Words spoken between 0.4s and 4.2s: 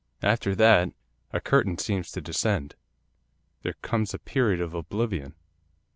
that, a curtain seems to descend. There comes a